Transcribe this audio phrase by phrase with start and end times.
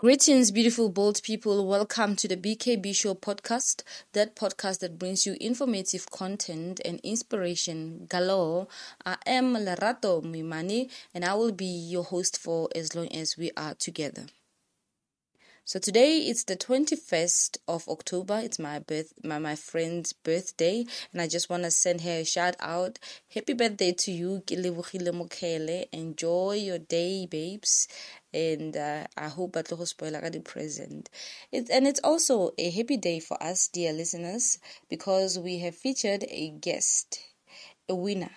[0.00, 1.66] Greetings, beautiful, bold people.
[1.66, 8.06] Welcome to the BKB Show podcast, that podcast that brings you informative content and inspiration
[8.08, 8.68] galore.
[9.04, 13.50] I am Larato Mimani, and I will be your host for as long as we
[13.56, 14.26] are together.
[15.68, 18.40] So today it's the 21st of October.
[18.42, 22.24] It's my birth, my, my friend's birthday, and I just want to send her a
[22.24, 22.98] shout out.
[23.34, 24.42] Happy birthday to you,
[25.92, 27.86] Enjoy your day, babes.
[28.32, 31.10] And uh, I hope at lo spoiler the present.
[31.52, 34.58] And it's also a happy day for us, dear listeners,
[34.88, 37.20] because we have featured a guest,
[37.90, 38.30] a winner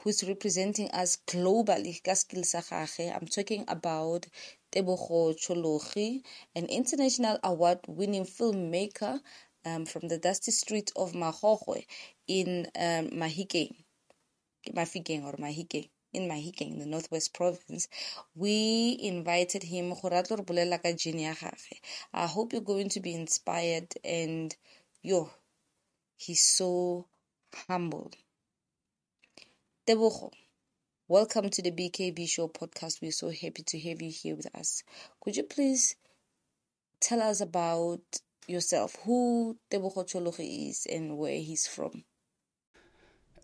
[0.00, 2.02] who's representing us globally
[3.16, 4.26] I'm talking about
[4.76, 6.22] Tebogo Chologi,
[6.54, 9.20] an international award-winning filmmaker
[9.64, 11.86] um, from the dusty streets of Makgokgwe
[12.28, 13.74] in um, Mahikeng,
[14.74, 17.88] Mafikeng or Mahikeng in Mahikeng, in the Northwest Province,
[18.34, 19.94] we invited him.
[22.12, 24.54] I hope you're going to be inspired and
[25.02, 25.30] yo,
[26.18, 27.06] he's so
[27.66, 28.10] humble.
[29.88, 30.32] Tebogo,
[31.08, 33.00] welcome to the BKB Show podcast.
[33.00, 34.82] We're so happy to have you here with us.
[35.20, 35.94] Could you please
[37.00, 38.00] tell us about
[38.48, 42.02] yourself, who Tebogo Chologi is and where he's from?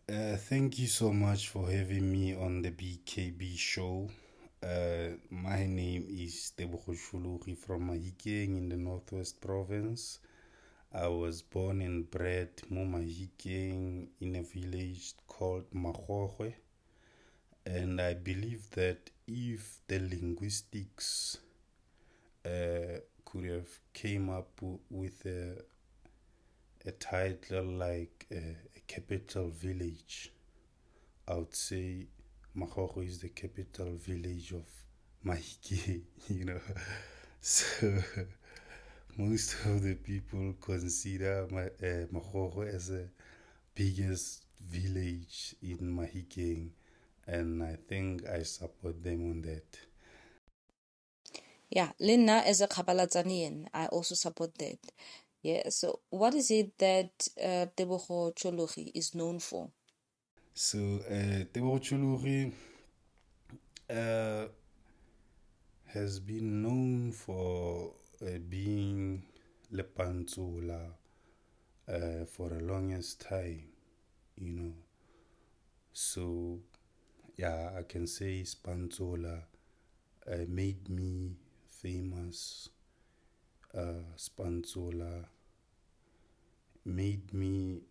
[0.08, 4.10] Uh, thank you so much for having me on the BKB show.
[4.60, 10.18] Uh, my name is Tebogo Chologi from Mahikeng in the Northwest Province.
[10.92, 16.54] I was born and bred in Mahikeng in a village called Makgokgwe.
[17.66, 21.38] And I believe that if the linguistics
[22.44, 24.60] uh, could have came up
[24.90, 25.56] with a,
[26.86, 28.36] a title like uh,
[28.76, 30.32] a capital village,
[31.28, 32.06] I would say
[32.56, 34.66] Makgokgwe is the capital village of
[35.24, 36.60] Mahikeng, you know.
[37.44, 37.88] So
[39.16, 43.08] most of the people consider uh, Makgokgwe as the
[43.74, 46.70] biggest village in Mahikeng,
[47.26, 49.78] and I think I support them on that.
[51.70, 54.78] Yeah, Lina as a Kabalatzanian, I also support that.
[55.42, 59.70] Yeah, so what is it that uh, Tebogo Chologi is known for?
[60.54, 60.78] So,
[61.08, 62.52] uh, Tebogo Chologi
[63.90, 64.46] uh,
[65.86, 69.22] has been known for uh, being
[69.72, 70.90] Lepantsula
[71.88, 73.64] uh, for the longest time,
[74.36, 74.72] you know.
[75.92, 76.60] So,
[77.42, 79.42] yeah, I can say Spanzola
[80.30, 81.36] uh, made me
[81.68, 82.68] famous.
[83.74, 85.26] Uh, Spanzola
[86.84, 87.82] made me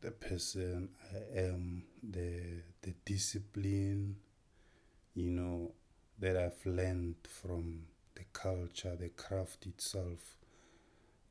[0.00, 4.16] the person I am, the the discipline,
[5.14, 5.72] you know,
[6.20, 10.36] that I've learned from the culture, the craft itself,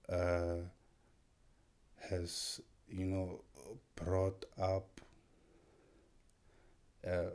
[0.09, 0.67] uh,
[2.09, 3.41] has, you know,
[3.96, 5.01] brought up
[7.07, 7.29] uh,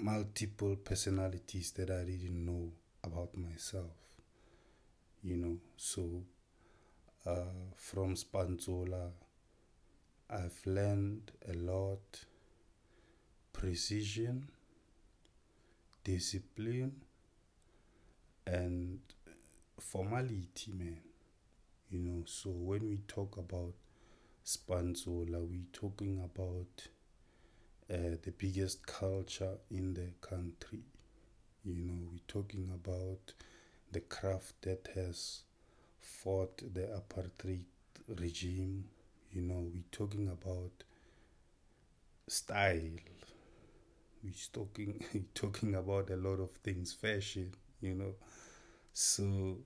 [0.00, 2.72] multiple personalities that I didn't know
[3.04, 3.92] about myself,
[5.22, 5.58] you know.
[5.76, 6.22] So,
[7.26, 7.44] uh,
[7.76, 9.12] from Spanzola,
[10.30, 12.24] I've learned a lot
[13.52, 14.48] precision
[16.04, 17.04] discipline
[18.46, 18.98] and
[19.80, 21.00] formality, man.
[21.90, 23.74] You know, so when we talk about
[24.44, 26.88] Spanzola, we're talking about
[27.92, 30.80] uh, the biggest culture in the country.
[31.64, 33.34] You know, we're talking about
[33.92, 35.42] the craft that has
[36.00, 37.64] fought the apartheid
[38.08, 38.86] regime.
[39.32, 40.84] You know, we're talking about
[42.28, 43.00] style,
[44.22, 48.14] we're talking talking about a lot of things, fashion, you know.
[48.92, 49.58] So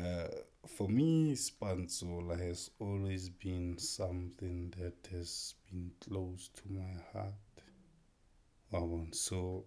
[0.00, 0.28] uh,
[0.66, 7.34] for me, Spanzola has always been something that has been close to my heart.
[9.12, 9.64] So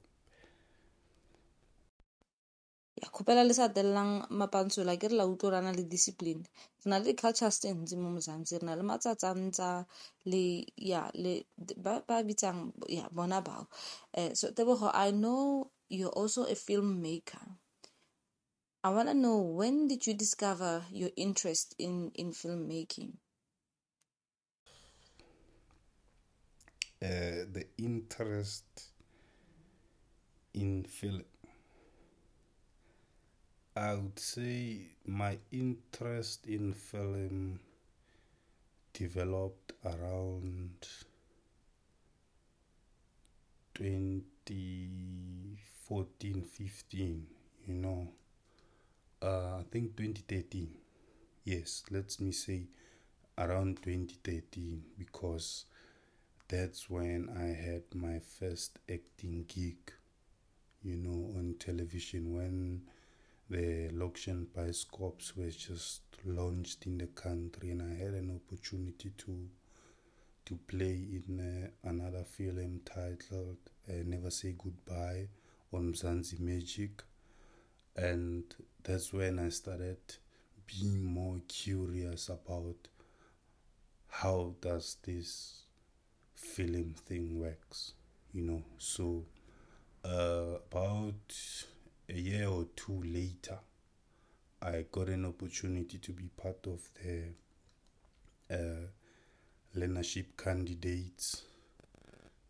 [3.04, 6.40] ya kgopela le sa telelang mapantsula ke re la utlwe rana le discipline.
[6.84, 9.84] Re na le di-cultures tse ntsi mo mozantsi re na le matsatsantsa
[10.32, 11.44] le ya le
[11.84, 13.68] ba bitsang ya bona bao.
[14.16, 17.44] Um so tebogo i know you're also a filmmaker
[18.84, 23.14] i want to know when did you discover your interest in in filmmaking
[27.02, 28.90] uh, the interest
[30.54, 31.24] in film
[33.76, 37.60] I would say my interest in film
[38.94, 40.88] developed around
[43.76, 47.28] 2014 15,
[47.68, 48.08] you know.
[49.24, 50.70] Uh, I think 2013.
[51.46, 52.64] Yes, let me say
[53.38, 55.66] around 2013 because
[56.48, 59.94] that's when I had my first acting gig,
[60.84, 62.84] you know, on television when
[63.50, 69.50] the Lokshin Bioskops were just launched in the country and I had an opportunity to
[70.46, 73.58] to play in uh, another film titled
[73.90, 75.28] uh, Never Say Goodbye
[75.74, 77.04] on Mzansi Magic
[77.96, 78.44] and
[78.84, 79.98] that's when I started
[80.68, 82.88] being more curious about
[84.08, 85.64] how does this
[86.36, 87.94] film thing works
[88.34, 88.64] you know?
[88.78, 89.26] So
[90.06, 91.34] uh, about
[92.10, 93.60] a year or two later
[94.64, 97.34] i got an opportunity to be part of the
[98.50, 98.88] uh,
[99.76, 101.44] learnership candidates.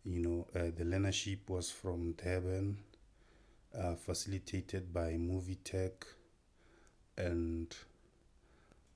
[0.04, 2.78] You know uh, the learnership was from durban
[3.78, 6.06] uh, facilitated by movie tech.
[7.16, 7.74] And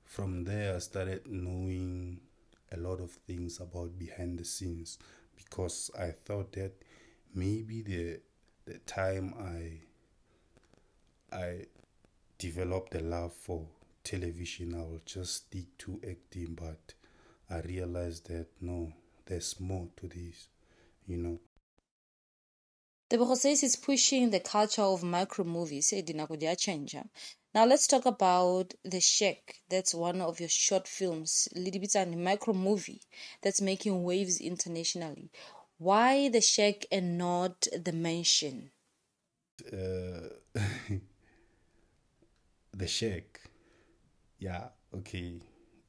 [0.03, 2.19] from there i started knowing
[2.71, 4.97] a lot of things about behind the scenes
[5.35, 6.73] because I thought that
[7.33, 8.19] maybe the
[8.65, 9.81] the time I
[11.35, 11.65] I
[12.37, 13.65] developed a love for
[14.03, 16.93] television I will just stick to acting but
[17.49, 18.93] I realized that no
[19.25, 20.47] there's more to this
[21.07, 21.39] you know
[23.09, 25.91] The process is pushing the culture of micro movies.
[26.59, 26.95] change.
[27.55, 29.55] Now let's talk about The Shack.
[29.67, 33.01] That's one of your short films, little bit and micro movie
[33.41, 35.31] that's making waves internationally.
[35.79, 38.69] Why The Shack and not The Mansion?
[39.73, 40.29] Uh,
[42.73, 43.41] the Shack.
[44.37, 45.39] Yeah, okay.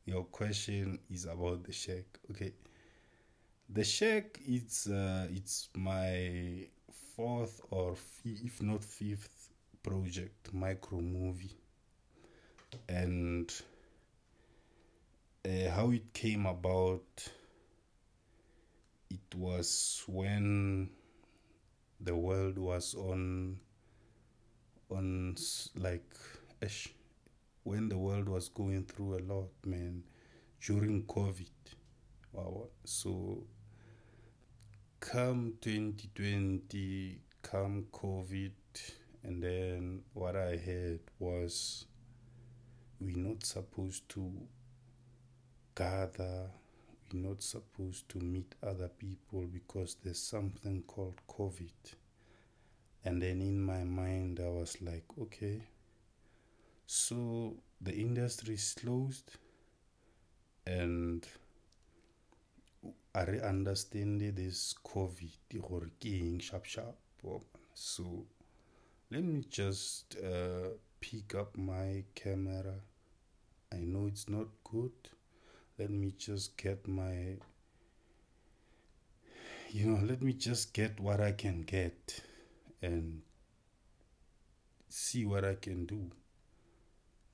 [0.07, 2.07] Your question is about The Shack.
[2.31, 2.55] Okay.
[3.69, 6.67] The Shack it's uh, it's my
[7.21, 7.95] fourth or
[8.25, 9.51] if not fifth
[9.83, 11.55] project micro movie.
[12.89, 13.53] And
[15.45, 17.03] uh, how it came about
[19.11, 20.89] it was when
[22.01, 23.59] the world was on
[24.91, 25.37] on
[25.77, 26.17] like
[27.65, 30.03] when the world was going through a lot man
[30.67, 31.51] during covid.
[32.33, 32.69] Wow.
[32.85, 33.43] So
[35.01, 38.53] come 2020 come covid
[39.23, 41.87] and then what I heard was
[43.01, 44.33] we're not supposed to
[45.75, 46.51] gather,
[47.13, 51.95] we're not supposed to meet other people because there's something called COVID.
[53.05, 55.63] And then in my mind, I was like, okay,
[56.87, 59.31] so the industry is closed
[60.67, 61.27] and
[63.15, 66.97] I understand this COVID, sharp sharp.
[67.75, 68.27] So
[69.11, 70.71] let me just uh,
[71.01, 72.75] pick up my camera.
[73.73, 74.93] I know it's not good.
[75.79, 77.37] Let me just get my
[79.71, 82.23] you know let me just get what I can get
[82.83, 83.23] and
[84.89, 86.11] see what I can do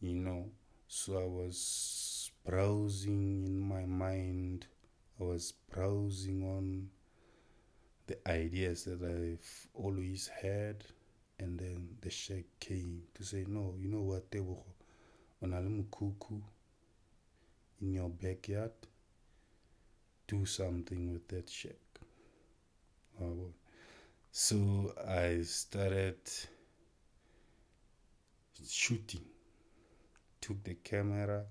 [0.00, 0.46] you know.
[0.88, 4.66] So I was browsing in my mind
[5.20, 6.88] I was browsing on
[8.06, 10.84] the ideas that I've always had
[11.38, 14.62] and then the sheikh came to say, No, you know what, Tebogo,
[15.42, 16.40] on Kuku
[17.80, 18.72] in your backyard,
[20.26, 21.78] do something with that sheikh.
[23.20, 23.52] Oh,
[24.30, 26.16] so I started
[28.68, 29.24] shooting,
[30.40, 31.44] took the camera,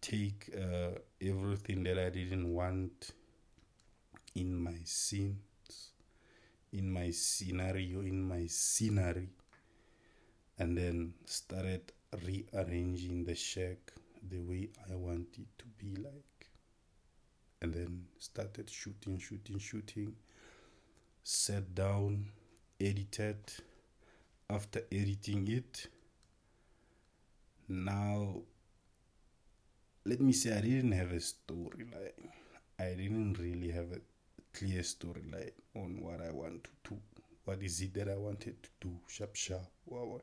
[0.00, 3.12] take uh, everything that I didn't want
[4.34, 5.38] in my scene
[6.72, 9.28] in my scenario, in my scenery,
[10.58, 11.92] and then started
[12.26, 13.92] rearranging the shack
[14.28, 16.48] the way I want it to be like.
[17.62, 20.14] And then started shooting, shooting, shooting,
[21.22, 22.26] sat down,
[22.80, 23.36] edited.
[24.48, 25.86] After editing it,
[27.68, 28.42] now
[30.10, 32.30] let me say I didn't have a story storyline.
[32.80, 34.00] I didn't really have a
[34.52, 36.96] clear story storyline on what I want to do.
[37.44, 38.90] What is it that I wanted to do?
[39.06, 39.36] Sharp.
[39.86, 40.20] Wow.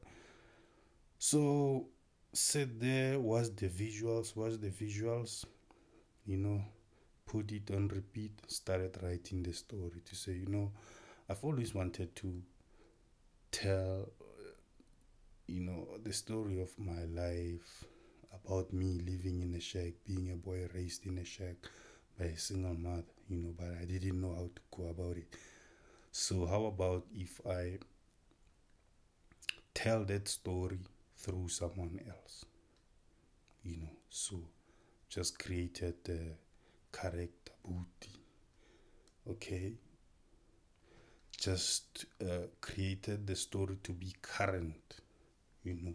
[1.18, 1.88] So,
[2.34, 5.46] sit there, watch the visuals, watch the visuals,
[6.26, 6.62] you know,
[7.26, 10.74] put it on repeat, started writing the story to say, you know,
[11.30, 12.42] I've always wanted to
[13.52, 14.10] tell,
[15.48, 17.86] you know, the story of my life
[18.34, 21.56] about me living in a shack, being a boy raised in a shack
[22.20, 25.28] by a single mother, you know, but I didn't know how to go about it.
[26.12, 27.80] So, how about if I
[29.74, 30.80] tell that story
[31.18, 32.46] through someone else.
[33.64, 34.40] You know, so
[35.10, 36.36] just created the
[36.92, 38.20] character booty.
[39.30, 39.74] Okay,
[41.40, 44.96] just uh, created the story to be current,
[45.64, 45.94] you know,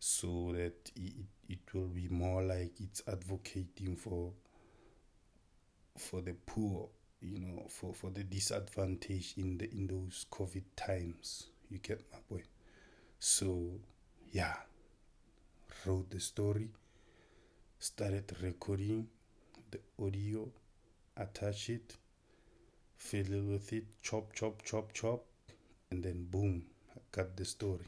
[0.00, 1.12] so that it,
[1.48, 4.32] it will be more like it's advocating for
[5.98, 6.88] for the poor,
[7.20, 11.48] you know, for, for the disadvantage in the in those COVID times.
[11.68, 12.46] You get my point.
[13.18, 13.72] So
[14.32, 14.56] yeah,
[15.84, 16.70] wrote the story,
[17.78, 19.06] started recording
[19.70, 20.48] the audio,
[21.16, 21.96] attach it,
[22.96, 25.24] fiddle with it, chop, chop, chop, chop,
[25.90, 26.64] and then boom,
[26.96, 27.86] I got the story.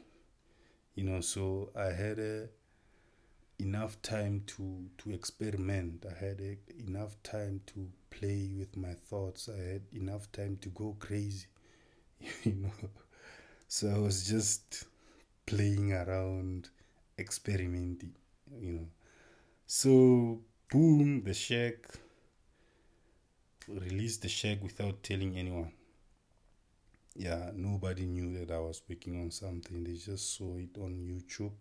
[0.95, 2.49] You know, so I had a,
[3.59, 6.05] enough time to to experiment.
[6.09, 6.57] I had a,
[6.87, 9.49] enough time to play with my thoughts.
[9.49, 11.47] I had enough time to go crazy.
[12.45, 12.89] You know,
[13.67, 14.85] so I was just
[15.45, 16.69] playing around,
[17.19, 18.15] experimenting.
[18.61, 18.87] You know,
[19.67, 21.75] so boom, the shack
[23.67, 25.71] released the shack without telling anyone.
[27.15, 29.83] Yeah, nobody knew that I was working on something.
[29.83, 31.53] They just saw it on YouTube,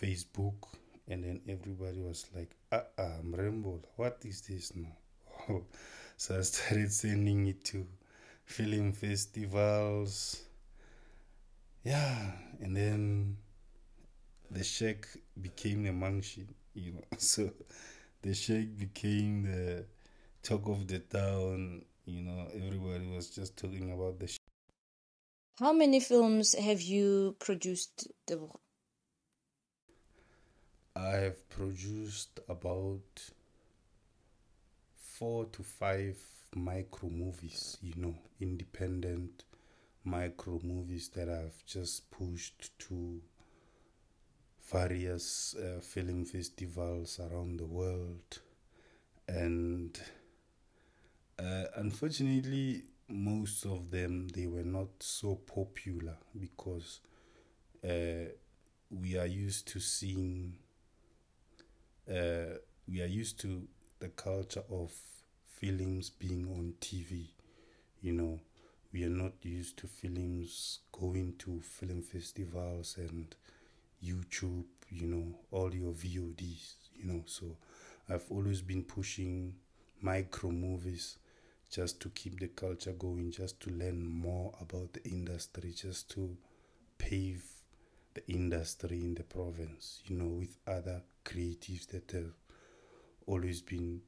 [0.00, 0.56] Facebook,
[1.08, 4.96] and then everybody was like, uh uh, Mrembo, what is this now?
[6.16, 7.86] so I started sending it to
[8.46, 10.42] film festivals.
[11.84, 13.36] Yeah, and then
[14.50, 15.06] the shack
[15.40, 17.04] became a mansion, you know.
[17.18, 17.50] So
[18.22, 19.86] the shack became the
[20.42, 21.82] talk of the town.
[22.06, 24.28] You know, everybody was just talking about the.
[25.58, 28.08] How many films have you produced?
[30.94, 33.30] I have produced about
[34.94, 36.18] four to five
[36.54, 39.44] micro movies, you know, independent
[40.04, 43.22] micro movies that I've just pushed to
[44.70, 48.40] various uh, film festivals around the world.
[49.28, 49.98] And
[51.38, 57.00] uh, unfortunately, most of them they were not so popular because
[57.84, 58.26] uh,
[58.90, 60.54] we are used to seeing
[62.10, 62.56] uh,
[62.88, 63.66] we are used to
[63.98, 64.92] the culture of
[65.60, 67.30] films being on TV.
[68.00, 68.40] You know,
[68.92, 73.34] we are not used to films going to film festivals and
[74.04, 77.22] YouTube, you know, all your VODs, you know.
[77.26, 77.56] So
[78.08, 79.54] I've always been pushing
[80.00, 81.18] micro movies
[81.70, 86.36] just to keep the culture going, just to learn more about the industry, just to
[86.98, 87.44] pave
[88.14, 92.32] the industry in the province, you know, with other creatives that have
[93.26, 94.00] always been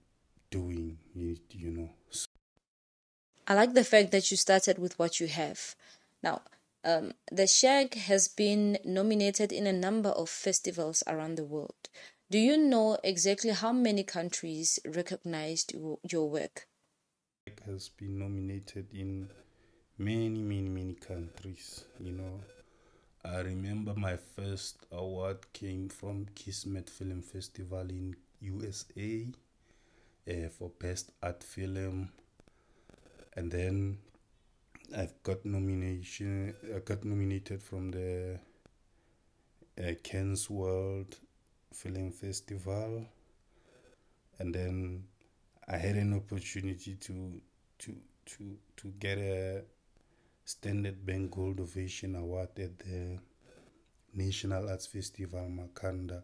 [0.50, 1.90] doing it, you know.
[2.10, 2.26] So
[3.46, 5.74] I like the fact that you started with what you have.
[6.22, 6.42] Now,
[6.84, 11.88] um, the Shack has been nominated in a number of festivals around the world.
[12.30, 15.74] Do you know exactly how many countries recognized
[16.08, 16.67] your work?
[17.66, 19.28] Has been nominated in
[19.98, 21.84] many, many, many countries.
[21.98, 22.40] You know,
[23.24, 29.26] I remember my first award came from Kismet Film Festival in USA
[30.30, 32.10] uh, for Best Art Film,
[33.36, 33.98] and then
[34.96, 36.54] I've got nomination.
[36.74, 38.38] I got nominated from the
[39.78, 41.16] uh, Cannes World
[41.72, 43.04] Film Festival,
[44.38, 45.07] and then
[45.68, 47.40] I had an opportunity to
[47.80, 47.96] to
[48.26, 49.62] to to get a
[50.44, 53.18] Standard Bank Gold Ovation Award at the
[54.14, 56.22] National Arts Festival Makanda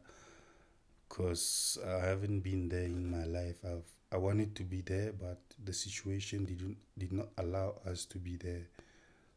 [1.09, 3.59] because I haven't been there in my life.
[3.65, 8.19] I've I wanted to be there, but the situation didn't did not allow us to
[8.19, 8.69] be there.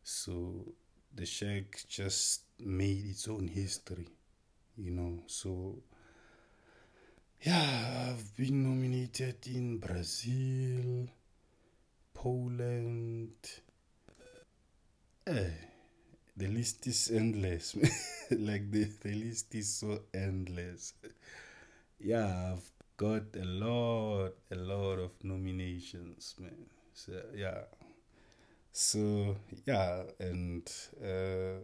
[0.04, 0.74] So
[1.16, 4.08] the Shack just made its own history,
[4.78, 5.24] you know.
[5.28, 5.84] So
[7.42, 11.08] yeah, I've been nominated in Brazil,
[12.14, 13.36] Poland.
[15.26, 15.50] Eh,
[16.36, 17.76] the list is endless.
[18.32, 20.94] like the, the list is so endless.
[22.00, 26.66] Yeah, I've got a lot, a lot of nominations, man.
[26.94, 27.62] So yeah.
[28.72, 30.70] So yeah, and
[31.02, 31.62] uh,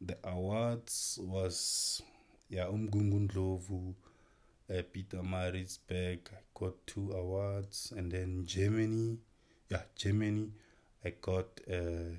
[0.00, 2.02] the awards was
[2.48, 3.94] yeah Umgungu
[4.70, 6.20] Uh, Pietermaritzburg.
[6.32, 9.18] I got two awards, and then Germany,
[9.68, 10.52] yeah Germany,
[11.04, 12.14] I got uh,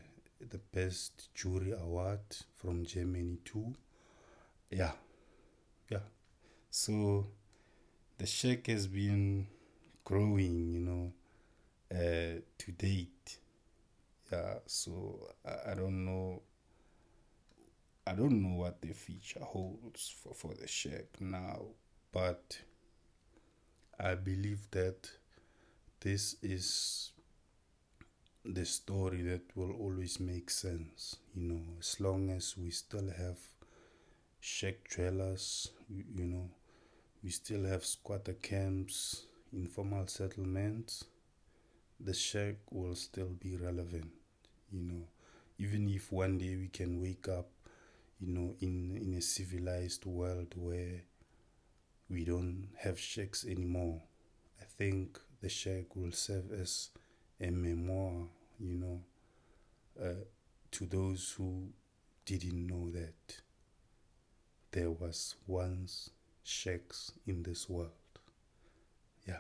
[0.50, 2.20] the best jury award
[2.58, 3.74] from Germany too.
[4.70, 4.92] Yeah,
[5.90, 6.06] yeah.
[6.70, 7.28] So
[8.18, 9.48] the shack has been
[10.04, 11.14] growing, you know,
[11.92, 13.38] uh, to date.
[14.32, 16.42] Yeah, so I, I don't know
[18.06, 21.62] I don't know what the future holds for, for the shack now,
[22.12, 22.62] but
[24.00, 25.10] I believe that
[26.02, 27.12] this is
[28.46, 33.38] the story that will always make sense, you know, as long as we still have
[34.40, 36.50] shack dwellers, you, you know,
[37.24, 41.06] we still have squatter camps, informal settlements,
[42.00, 44.12] the shack will still be relevant,
[44.72, 45.04] you know,
[45.60, 47.50] even if one day we can wake up,
[48.20, 51.02] you know, in, in a civilized world where
[52.12, 54.02] we don't have shacks anymore.
[54.60, 56.90] I think the shack will serve as
[57.40, 58.28] a memoir,
[58.60, 59.02] you know,
[60.02, 60.26] uh,
[60.72, 61.70] to those who
[62.26, 63.42] didn't know that
[64.72, 66.10] there was once
[66.44, 67.92] shacks in this world.
[69.28, 69.40] Yeah,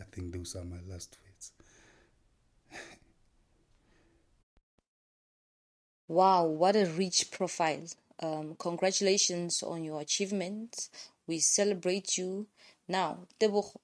[0.00, 1.52] I think those are my last words.
[6.08, 7.84] wow, what a rich profile.
[8.20, 10.90] Um, congratulations on your achievements.
[11.28, 12.48] We celebrate you.
[12.88, 13.76] Now, Tebogo,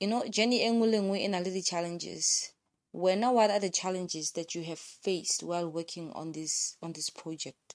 [0.00, 2.52] you know journey e nngwe le nngwe e na le di-challenges
[2.92, 7.10] wena what are the challenges that you have faced while working on this on this
[7.10, 7.74] project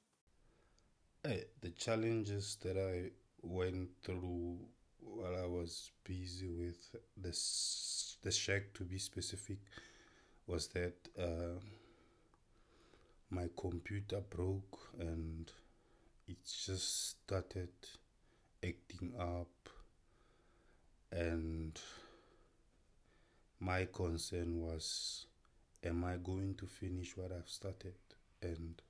[1.24, 3.12] hey, eh, the challenges that i
[3.42, 4.58] went through
[5.02, 9.58] while i was busy with this the shack to be specific
[10.48, 11.60] was that uh,
[13.30, 15.52] my computer broke and
[16.28, 17.70] it just started
[18.64, 19.70] acting up
[21.12, 21.80] and
[23.60, 25.26] my concern was
[25.84, 27.96] am I going to finish what I've started?
[28.42, 28.82] And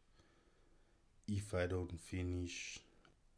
[1.27, 2.79] if I don't finish,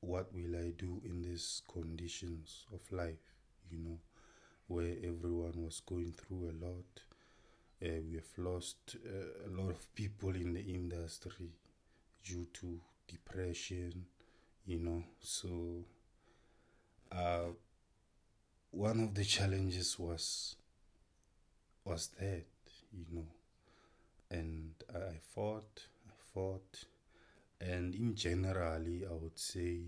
[0.02, 3.26] what will I do in these conditions of life?
[3.72, 4.00] You know,
[4.68, 7.02] where everyone was going through a lot.
[7.84, 11.50] Uh, we have lost uh, a lot of people in the industry
[12.24, 14.06] due to depression,
[14.66, 15.04] you know.
[15.22, 15.86] So,
[17.16, 17.52] uh,
[18.72, 20.56] one of the challenges was
[21.86, 22.46] was that,
[22.92, 23.28] you know.
[24.30, 26.84] And I fought, I fought,
[27.62, 29.80] and in generally, I would say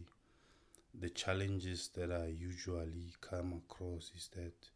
[0.99, 4.69] the challenges that I usually come across is that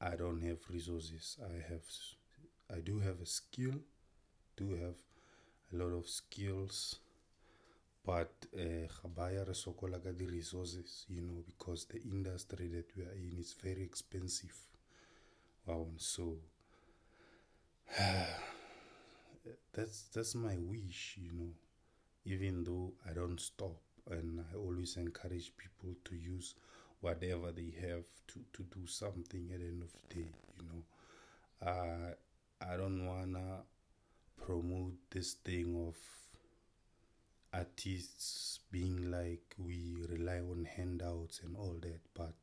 [0.00, 1.38] I don't have resources.
[1.42, 1.84] I have,
[2.74, 3.74] I do have a skill,
[4.56, 4.96] do have
[5.72, 6.98] a lot of skills,
[8.04, 8.32] but
[9.02, 13.36] gabaya re sokola ka di resources, you know, because the industry that we are in
[13.38, 14.56] is very expensive.
[15.66, 16.38] Wow, so
[19.72, 21.50] that's that's my wish, you know.
[22.24, 23.76] Even though I don't stop,
[24.10, 26.54] and I always encourage people to use
[27.00, 30.82] whatever they have to to do something at the end of the day, you know.
[31.66, 32.14] Uh,
[32.62, 33.62] I don't wanna
[34.46, 35.96] promote this thing of
[37.52, 42.34] artists being like we rely on handouts and all that, but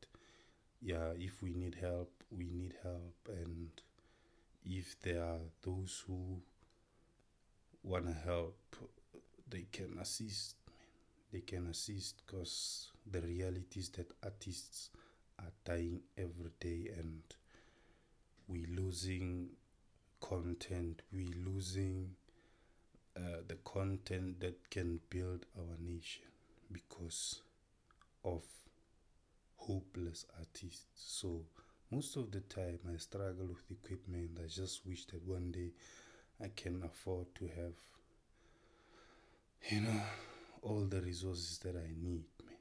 [0.80, 3.28] yeah, if we need help, we need help.
[3.28, 3.70] And
[4.64, 6.40] if there are those who
[7.82, 8.56] want to help,
[9.48, 10.54] they can assist.
[11.32, 14.90] They can assist because the reality is that artists
[15.38, 17.22] are dying every day and
[18.48, 19.50] we're losing
[20.20, 22.10] content, we're losing
[23.20, 26.24] uh, the content that can build our nation
[26.72, 27.42] because
[28.24, 28.42] of
[29.56, 30.86] hopeless artists.
[30.94, 31.42] So
[31.90, 34.38] most of the time I struggle with equipment.
[34.42, 35.70] I just wish that one day
[36.42, 37.74] I can afford to have
[39.70, 40.00] you know
[40.62, 42.56] all the resources that I need, man.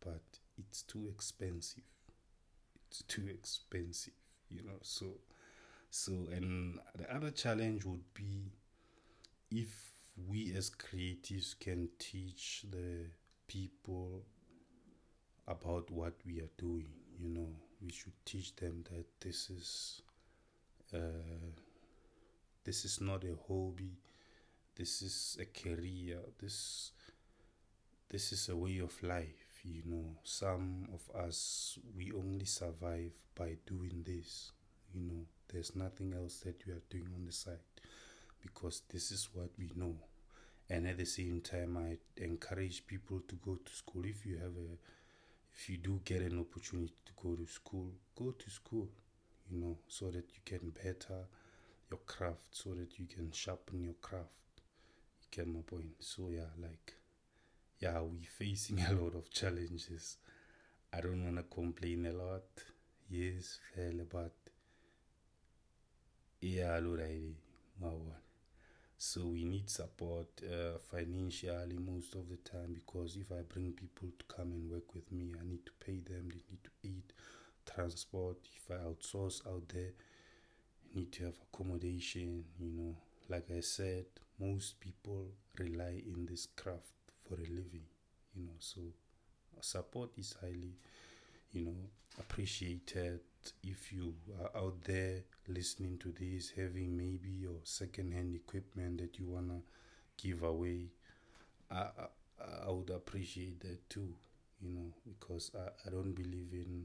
[0.00, 0.22] But
[0.58, 1.84] it's too expensive.
[2.88, 4.14] It's too expensive,
[4.48, 4.78] you know.
[4.82, 5.06] So
[5.90, 8.52] so and the other challenge would be
[9.50, 9.92] if
[10.28, 13.06] we as creatives can teach the
[13.46, 14.22] people
[15.48, 16.88] about what we are doing.
[17.18, 17.48] You know,
[17.82, 20.02] we should teach them that this is
[20.94, 20.98] uh,
[22.64, 23.98] this is not a hobby.
[24.76, 26.20] This is a career.
[26.40, 26.92] This
[28.08, 29.60] this is a way of life.
[29.64, 34.52] You know, some of us we only survive by doing this.
[34.94, 37.64] You know, there's nothing else that we are doing on the side
[38.42, 39.96] because this is what we know.
[40.68, 44.56] And at the same time, I encourage people to go to school if you have
[44.56, 44.78] a
[45.54, 48.88] if you do get an opportunity to go to school, go to school,
[49.50, 51.26] you know, so that you can better
[51.90, 54.30] your craft, so that you can sharpen your craft.
[55.22, 55.94] You get my point.
[56.00, 56.94] So yeah, like
[57.80, 60.18] yeah, we facing a lot of challenges.
[60.92, 62.44] I don't wanna complain a lot.
[63.10, 64.32] Yes, fairly, but
[66.40, 67.36] yeah, already.
[69.06, 74.08] So we need support uh, financially most of the time because if I bring people
[74.18, 77.12] to come and work with me, I need to pay them, they need to eat,
[77.74, 78.36] transport.
[78.56, 79.92] If I outsource out there,
[80.94, 82.96] I need to have accommodation, you know.
[83.28, 84.06] Like I said,
[84.38, 86.94] most people rely in this craft
[87.28, 87.86] for a living,
[88.34, 88.80] you know, so
[89.60, 90.74] support is highly,
[91.52, 91.76] you know,
[92.18, 93.20] appreciated
[93.62, 99.26] if you are out there listening to this, having maybe your second-hand equipment that you
[99.26, 99.60] wanna
[100.16, 100.90] give away,
[101.70, 104.14] I, I, I would appreciate that too.
[104.62, 106.84] You know, because I, I don't believe in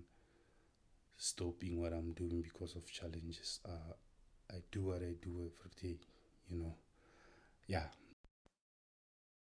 [1.17, 3.59] stopping what I'm doing because of challenges.
[3.67, 3.93] Uh,
[4.49, 5.97] I do what I do every day.
[6.49, 6.75] You know,
[7.67, 7.87] yeah.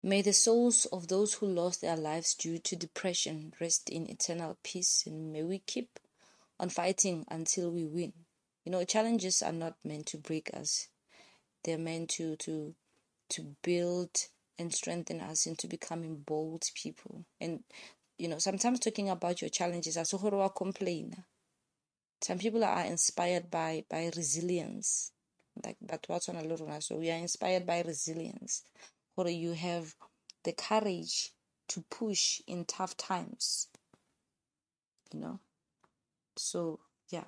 [0.03, 4.57] May the souls of those who lost their lives due to depression rest in eternal
[4.63, 5.99] peace, and may we keep
[6.61, 8.13] on fighting until we win.
[8.65, 10.89] You know, challenges are not meant to break us.
[11.65, 12.75] They're meant to to
[13.31, 14.11] to build
[14.59, 17.25] and strengthen us into becoming bold people.
[17.41, 17.65] And
[18.19, 21.25] you know, sometimes talking about your challenges, as a complain.
[22.21, 25.13] Some people are inspired by by resilience.
[25.65, 28.65] Like but what's on a so we are inspired by resilience.
[29.17, 29.95] Or you have
[30.45, 31.33] the courage
[31.69, 33.69] to push in tough times.
[35.13, 35.41] You know?
[36.39, 36.79] So
[37.11, 37.27] yeah.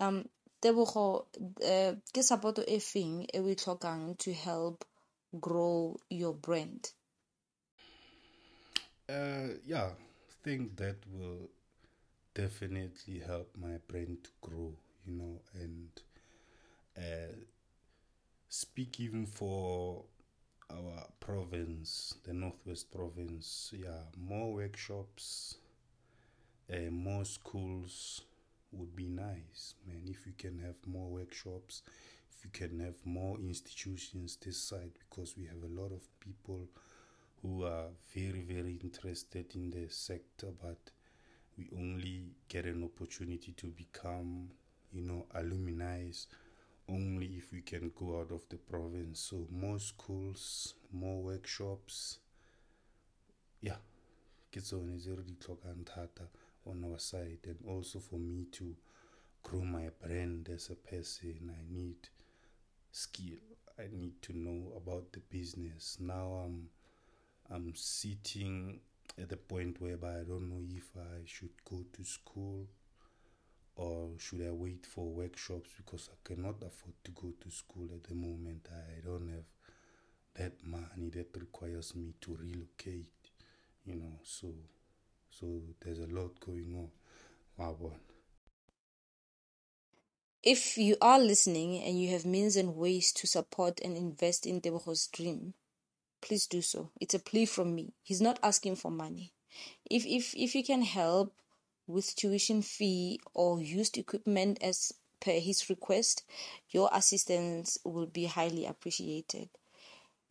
[0.00, 0.24] Um
[0.60, 1.26] Tebogo
[1.62, 4.84] uh, ke support e feng e o e tlhokang to help
[5.38, 6.90] grow your brand?
[9.08, 9.90] Uh, yeah,
[10.42, 11.48] think that will
[12.34, 14.72] definitely help my brand to grow,
[15.06, 15.90] you know, and
[16.96, 17.34] uh,
[18.48, 20.04] speak even for
[20.70, 23.72] our province, the Northwest Province.
[23.76, 25.56] Yeah, more workshops,
[26.72, 28.22] uh, more schools
[28.72, 30.02] would be nice, man.
[30.06, 31.82] If you can have more workshops,
[32.36, 36.68] if you can have more institutions this side, because we have a lot of people
[37.42, 40.90] who are very, very interested in the sector, but
[41.56, 44.50] we only get an opportunity to become,
[44.92, 46.10] you know, alumni
[46.88, 49.20] only if we can go out of the province.
[49.20, 52.18] So more schools, more workshops.
[53.60, 53.78] Yeah,
[54.52, 56.28] ke tsone tse re di tlhokang thata
[56.66, 58.74] on our side and also for me to
[59.42, 61.96] grow my brand as a person i need
[62.92, 63.38] skill.
[63.78, 65.98] I need to know about the business.
[66.00, 66.68] Now i'm
[67.50, 68.80] i'm sitting
[69.20, 72.66] at the point whereby i don't know if i should go to school
[73.76, 78.04] or should i wait for workshops because i cannot afford to go to school at
[78.04, 78.66] the moment.
[78.70, 79.44] I don't have
[80.34, 83.06] that money that requires me to relocate
[83.84, 84.48] you know so
[85.38, 86.88] so there's a lot going on.
[90.42, 94.60] If you are listening and you have means and ways to support and invest in
[94.60, 95.54] Tebogo's dream,
[96.20, 96.90] please do so.
[97.00, 97.94] It's a plea from me.
[98.02, 99.32] He's not asking for money.
[99.90, 101.34] If if if you can help
[101.86, 106.24] with tuition fee or used equipment as per his request,
[106.70, 109.48] your assistance will be highly appreciated.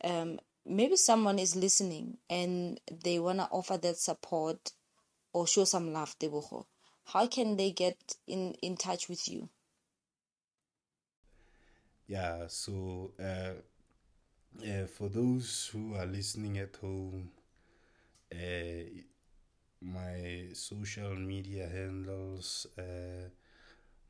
[0.02, 4.72] Um, maybe someone is listening and they want to offer that support
[5.36, 6.64] or show some love, Tebogo,
[7.04, 9.50] how can they get in, in touch with you?
[12.06, 13.52] Yeah, so uh,
[14.64, 17.28] uh, for those who are listening at home,
[18.32, 18.84] uh,
[19.82, 23.28] my social media handles, uh,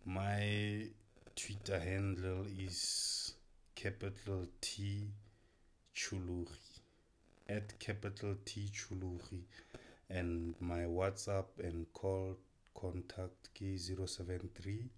[0.04, 0.86] my
[1.34, 3.34] Twitter handle is
[3.74, 5.08] capital T
[5.92, 6.78] Chologi
[7.48, 9.42] at capital T Chologi
[10.08, 12.36] and my WhatsApp and call
[12.80, 14.90] contact key 073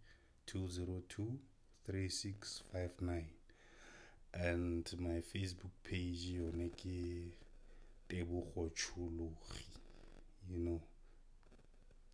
[0.46, 1.38] 202
[1.86, 3.26] 3659
[4.34, 7.32] and my Facebook page yone ke
[8.08, 9.64] Tebogo Chologi
[10.50, 10.80] you know.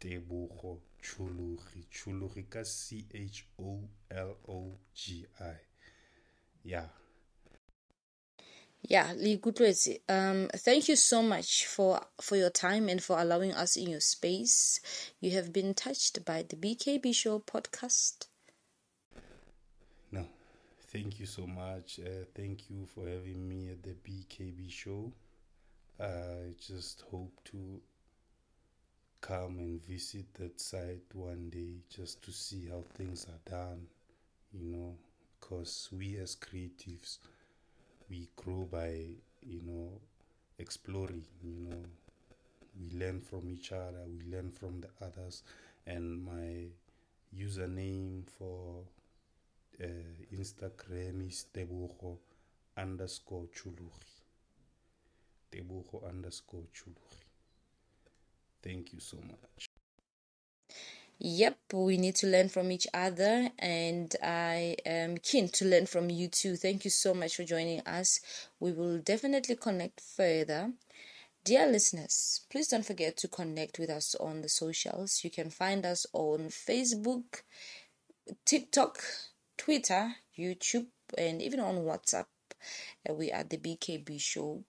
[0.00, 3.80] Tebogo Chologi Chologi C H O
[4.10, 5.54] L O G I.
[6.62, 6.86] Yeah
[8.86, 13.76] yeah, Likutlwezi, um, thank you so much for, for your time and for allowing us
[13.76, 14.78] in your space.
[15.20, 18.26] You have been touched by the BKB Show podcast.
[20.12, 20.26] No,
[20.92, 21.98] thank you so much.
[21.98, 25.10] Uh, thank you for having me at the BKB Show.
[25.98, 27.80] I just hope to
[29.22, 33.86] come and visit that site one day just to see how things are done,
[34.52, 34.94] you know,
[35.40, 37.18] because we as creatives
[38.08, 38.90] we grow by
[39.42, 40.00] you know
[40.58, 41.82] exploring you know
[42.78, 45.42] we learn from each other we learn from the others
[45.86, 46.66] and my
[47.36, 48.84] username for
[49.82, 49.86] uh,
[50.32, 52.18] instagram is tebogo
[52.76, 54.22] underscore chologi.
[55.50, 57.24] Tebogo underscore chologi.
[58.62, 59.73] Thank you so much.
[61.18, 66.10] Yep, we need to learn from each other, and I am keen to learn from
[66.10, 66.56] you too.
[66.56, 68.20] Thank you so much for joining us.
[68.58, 70.72] We will definitely connect further.
[71.44, 75.22] Dear listeners, please don't forget to connect with us on the socials.
[75.22, 77.42] You can find us on Facebook,
[78.44, 79.02] TikTok,
[79.56, 82.26] Twitter, YouTube, and even on WhatsApp.
[83.08, 84.64] Uh, we are the BKB Show.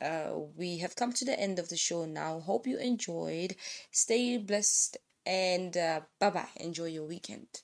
[0.00, 2.40] Uh, we have come to the end of the show now.
[2.40, 3.56] Hope you enjoyed.
[3.90, 6.48] Stay blessed and uh, bye bye.
[6.56, 7.62] Enjoy your weekend.